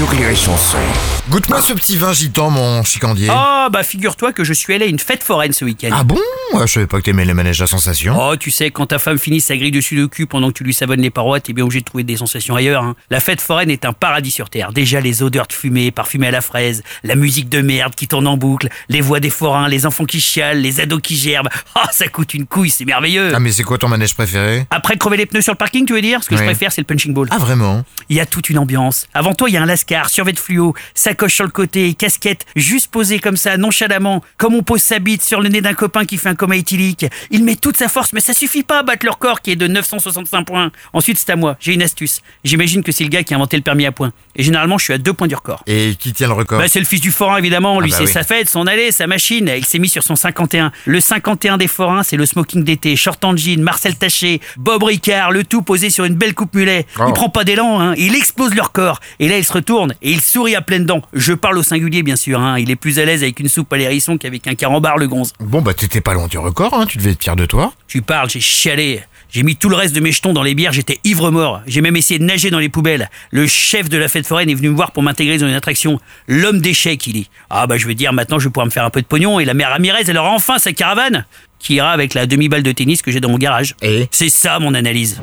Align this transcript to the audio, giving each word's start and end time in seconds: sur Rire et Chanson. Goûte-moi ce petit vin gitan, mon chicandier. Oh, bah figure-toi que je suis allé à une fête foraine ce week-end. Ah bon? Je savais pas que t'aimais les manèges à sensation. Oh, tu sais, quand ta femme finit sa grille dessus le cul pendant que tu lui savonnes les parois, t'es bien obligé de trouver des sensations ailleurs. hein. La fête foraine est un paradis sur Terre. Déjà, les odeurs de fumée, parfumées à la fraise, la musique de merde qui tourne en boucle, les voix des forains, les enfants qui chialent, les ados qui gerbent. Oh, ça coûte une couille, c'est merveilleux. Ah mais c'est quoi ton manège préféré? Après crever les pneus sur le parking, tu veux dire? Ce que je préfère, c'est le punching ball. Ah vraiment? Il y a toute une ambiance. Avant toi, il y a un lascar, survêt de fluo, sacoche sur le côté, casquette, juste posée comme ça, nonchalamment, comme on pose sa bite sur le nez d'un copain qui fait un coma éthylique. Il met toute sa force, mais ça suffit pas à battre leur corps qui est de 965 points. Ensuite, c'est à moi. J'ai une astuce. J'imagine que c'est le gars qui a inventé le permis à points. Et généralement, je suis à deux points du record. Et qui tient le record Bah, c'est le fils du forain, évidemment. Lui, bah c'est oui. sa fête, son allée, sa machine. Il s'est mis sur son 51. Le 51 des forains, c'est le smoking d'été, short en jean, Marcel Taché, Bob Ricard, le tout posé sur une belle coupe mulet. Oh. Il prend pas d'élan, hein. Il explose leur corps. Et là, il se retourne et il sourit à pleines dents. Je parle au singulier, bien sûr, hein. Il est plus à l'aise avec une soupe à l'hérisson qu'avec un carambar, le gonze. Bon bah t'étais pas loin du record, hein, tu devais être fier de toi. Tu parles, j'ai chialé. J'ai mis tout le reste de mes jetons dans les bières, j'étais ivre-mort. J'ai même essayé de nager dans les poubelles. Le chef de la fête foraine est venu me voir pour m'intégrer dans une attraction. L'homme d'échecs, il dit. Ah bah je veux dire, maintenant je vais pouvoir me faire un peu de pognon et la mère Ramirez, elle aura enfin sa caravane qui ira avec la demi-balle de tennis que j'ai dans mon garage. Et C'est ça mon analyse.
sur 0.00 0.08
Rire 0.08 0.30
et 0.30 0.34
Chanson. 0.34 0.78
Goûte-moi 1.28 1.60
ce 1.60 1.74
petit 1.74 1.98
vin 1.98 2.14
gitan, 2.14 2.48
mon 2.48 2.82
chicandier. 2.84 3.28
Oh, 3.30 3.66
bah 3.70 3.82
figure-toi 3.82 4.32
que 4.32 4.44
je 4.44 4.54
suis 4.54 4.72
allé 4.72 4.86
à 4.86 4.88
une 4.88 4.98
fête 4.98 5.22
foraine 5.22 5.52
ce 5.52 5.62
week-end. 5.66 5.90
Ah 5.92 6.04
bon? 6.04 6.16
Je 6.58 6.66
savais 6.66 6.86
pas 6.86 6.96
que 6.98 7.02
t'aimais 7.02 7.26
les 7.26 7.34
manèges 7.34 7.60
à 7.60 7.66
sensation. 7.66 8.16
Oh, 8.18 8.34
tu 8.34 8.50
sais, 8.50 8.70
quand 8.70 8.86
ta 8.86 8.98
femme 8.98 9.18
finit 9.18 9.42
sa 9.42 9.58
grille 9.58 9.70
dessus 9.70 9.96
le 9.96 10.08
cul 10.08 10.26
pendant 10.26 10.48
que 10.48 10.54
tu 10.54 10.64
lui 10.64 10.72
savonnes 10.72 11.02
les 11.02 11.10
parois, 11.10 11.38
t'es 11.38 11.52
bien 11.52 11.64
obligé 11.64 11.80
de 11.80 11.84
trouver 11.84 12.02
des 12.02 12.16
sensations 12.16 12.56
ailleurs. 12.56 12.82
hein. 12.82 12.96
La 13.10 13.20
fête 13.20 13.42
foraine 13.42 13.70
est 13.70 13.84
un 13.84 13.92
paradis 13.92 14.30
sur 14.30 14.48
Terre. 14.48 14.72
Déjà, 14.72 15.00
les 15.00 15.22
odeurs 15.22 15.46
de 15.46 15.52
fumée, 15.52 15.90
parfumées 15.90 16.28
à 16.28 16.30
la 16.30 16.40
fraise, 16.40 16.82
la 17.04 17.14
musique 17.14 17.50
de 17.50 17.60
merde 17.60 17.94
qui 17.94 18.08
tourne 18.08 18.26
en 18.26 18.38
boucle, 18.38 18.70
les 18.88 19.02
voix 19.02 19.20
des 19.20 19.30
forains, 19.30 19.68
les 19.68 19.84
enfants 19.84 20.06
qui 20.06 20.20
chialent, 20.20 20.62
les 20.62 20.80
ados 20.80 21.00
qui 21.02 21.14
gerbent. 21.16 21.50
Oh, 21.76 21.86
ça 21.92 22.08
coûte 22.08 22.32
une 22.32 22.46
couille, 22.46 22.70
c'est 22.70 22.86
merveilleux. 22.86 23.32
Ah 23.34 23.38
mais 23.38 23.52
c'est 23.52 23.64
quoi 23.64 23.76
ton 23.76 23.88
manège 23.88 24.14
préféré? 24.14 24.66
Après 24.70 24.96
crever 24.96 25.18
les 25.18 25.26
pneus 25.26 25.42
sur 25.42 25.52
le 25.52 25.58
parking, 25.58 25.84
tu 25.84 25.92
veux 25.92 26.02
dire? 26.02 26.24
Ce 26.24 26.28
que 26.30 26.36
je 26.36 26.42
préfère, 26.42 26.72
c'est 26.72 26.80
le 26.80 26.86
punching 26.86 27.12
ball. 27.12 27.28
Ah 27.30 27.38
vraiment? 27.38 27.84
Il 28.08 28.16
y 28.16 28.20
a 28.20 28.26
toute 28.26 28.48
une 28.48 28.58
ambiance. 28.58 29.06
Avant 29.12 29.34
toi, 29.34 29.48
il 29.50 29.52
y 29.52 29.56
a 29.56 29.62
un 29.62 29.66
lascar, 29.66 29.89
survêt 30.06 30.32
de 30.32 30.38
fluo, 30.38 30.74
sacoche 30.94 31.34
sur 31.34 31.44
le 31.44 31.50
côté, 31.50 31.94
casquette, 31.94 32.46
juste 32.56 32.90
posée 32.90 33.18
comme 33.18 33.36
ça, 33.36 33.56
nonchalamment, 33.56 34.22
comme 34.36 34.54
on 34.54 34.62
pose 34.62 34.82
sa 34.82 34.98
bite 34.98 35.22
sur 35.22 35.40
le 35.40 35.48
nez 35.48 35.60
d'un 35.60 35.74
copain 35.74 36.04
qui 36.04 36.16
fait 36.16 36.28
un 36.28 36.34
coma 36.34 36.56
éthylique. 36.56 37.06
Il 37.30 37.44
met 37.44 37.56
toute 37.56 37.76
sa 37.76 37.88
force, 37.88 38.12
mais 38.12 38.20
ça 38.20 38.32
suffit 38.32 38.62
pas 38.62 38.80
à 38.80 38.82
battre 38.82 39.04
leur 39.04 39.18
corps 39.18 39.40
qui 39.40 39.52
est 39.52 39.56
de 39.56 39.66
965 39.66 40.44
points. 40.44 40.70
Ensuite, 40.92 41.18
c'est 41.18 41.30
à 41.30 41.36
moi. 41.36 41.56
J'ai 41.60 41.74
une 41.74 41.82
astuce. 41.82 42.20
J'imagine 42.44 42.82
que 42.82 42.92
c'est 42.92 43.04
le 43.04 43.10
gars 43.10 43.22
qui 43.22 43.34
a 43.34 43.36
inventé 43.36 43.56
le 43.56 43.62
permis 43.62 43.86
à 43.86 43.92
points. 43.92 44.12
Et 44.36 44.42
généralement, 44.42 44.78
je 44.78 44.84
suis 44.84 44.92
à 44.92 44.98
deux 44.98 45.12
points 45.12 45.28
du 45.28 45.34
record. 45.34 45.62
Et 45.66 45.94
qui 45.98 46.12
tient 46.12 46.28
le 46.28 46.34
record 46.34 46.58
Bah, 46.58 46.68
c'est 46.68 46.78
le 46.80 46.86
fils 46.86 47.00
du 47.00 47.12
forain, 47.12 47.36
évidemment. 47.36 47.80
Lui, 47.80 47.90
bah 47.90 47.96
c'est 47.98 48.04
oui. 48.04 48.12
sa 48.12 48.22
fête, 48.22 48.48
son 48.48 48.66
allée, 48.66 48.92
sa 48.92 49.06
machine. 49.06 49.50
Il 49.56 49.64
s'est 49.64 49.78
mis 49.78 49.88
sur 49.88 50.02
son 50.02 50.16
51. 50.16 50.72
Le 50.86 51.00
51 51.00 51.58
des 51.58 51.68
forains, 51.68 52.02
c'est 52.02 52.16
le 52.16 52.26
smoking 52.26 52.64
d'été, 52.64 52.96
short 52.96 53.24
en 53.24 53.36
jean, 53.36 53.60
Marcel 53.62 53.96
Taché, 53.96 54.40
Bob 54.56 54.82
Ricard, 54.82 55.30
le 55.30 55.44
tout 55.44 55.62
posé 55.62 55.90
sur 55.90 56.04
une 56.04 56.14
belle 56.14 56.34
coupe 56.34 56.54
mulet. 56.54 56.86
Oh. 56.98 57.04
Il 57.08 57.12
prend 57.12 57.28
pas 57.28 57.44
d'élan, 57.44 57.80
hein. 57.80 57.94
Il 57.96 58.14
explose 58.14 58.54
leur 58.54 58.72
corps. 58.72 59.00
Et 59.18 59.28
là, 59.28 59.38
il 59.38 59.44
se 59.44 59.52
retourne 59.52 59.79
et 60.02 60.10
il 60.10 60.20
sourit 60.20 60.54
à 60.56 60.60
pleines 60.60 60.86
dents. 60.86 61.02
Je 61.12 61.32
parle 61.32 61.58
au 61.58 61.62
singulier, 61.62 62.02
bien 62.02 62.16
sûr, 62.16 62.40
hein. 62.40 62.58
Il 62.58 62.70
est 62.70 62.76
plus 62.76 62.98
à 62.98 63.04
l'aise 63.04 63.22
avec 63.22 63.40
une 63.40 63.48
soupe 63.48 63.72
à 63.72 63.76
l'hérisson 63.76 64.18
qu'avec 64.18 64.46
un 64.46 64.54
carambar, 64.54 64.98
le 64.98 65.08
gonze. 65.08 65.32
Bon 65.40 65.62
bah 65.62 65.74
t'étais 65.74 66.00
pas 66.00 66.14
loin 66.14 66.26
du 66.26 66.38
record, 66.38 66.74
hein, 66.74 66.86
tu 66.86 66.98
devais 66.98 67.12
être 67.12 67.22
fier 67.22 67.36
de 67.36 67.46
toi. 67.46 67.72
Tu 67.88 68.02
parles, 68.02 68.30
j'ai 68.30 68.40
chialé. 68.40 69.02
J'ai 69.32 69.44
mis 69.44 69.54
tout 69.54 69.68
le 69.68 69.76
reste 69.76 69.94
de 69.94 70.00
mes 70.00 70.10
jetons 70.10 70.32
dans 70.32 70.42
les 70.42 70.54
bières, 70.54 70.72
j'étais 70.72 70.98
ivre-mort. 71.04 71.60
J'ai 71.66 71.80
même 71.82 71.94
essayé 71.96 72.18
de 72.18 72.24
nager 72.24 72.50
dans 72.50 72.58
les 72.58 72.68
poubelles. 72.68 73.08
Le 73.30 73.46
chef 73.46 73.88
de 73.88 73.96
la 73.96 74.08
fête 74.08 74.26
foraine 74.26 74.50
est 74.50 74.54
venu 74.54 74.70
me 74.70 74.74
voir 74.74 74.90
pour 74.90 75.04
m'intégrer 75.04 75.38
dans 75.38 75.46
une 75.46 75.54
attraction. 75.54 76.00
L'homme 76.26 76.60
d'échecs, 76.60 77.06
il 77.06 77.12
dit. 77.12 77.30
Ah 77.48 77.68
bah 77.68 77.76
je 77.76 77.86
veux 77.86 77.94
dire, 77.94 78.12
maintenant 78.12 78.40
je 78.40 78.44
vais 78.48 78.50
pouvoir 78.50 78.66
me 78.66 78.72
faire 78.72 78.84
un 78.84 78.90
peu 78.90 79.00
de 79.00 79.06
pognon 79.06 79.38
et 79.38 79.44
la 79.44 79.54
mère 79.54 79.70
Ramirez, 79.70 80.02
elle 80.08 80.18
aura 80.18 80.30
enfin 80.30 80.58
sa 80.58 80.72
caravane 80.72 81.24
qui 81.60 81.74
ira 81.74 81.92
avec 81.92 82.14
la 82.14 82.26
demi-balle 82.26 82.62
de 82.64 82.72
tennis 82.72 83.02
que 83.02 83.12
j'ai 83.12 83.20
dans 83.20 83.28
mon 83.30 83.38
garage. 83.38 83.76
Et 83.82 84.08
C'est 84.10 84.30
ça 84.30 84.58
mon 84.58 84.74
analyse. 84.74 85.20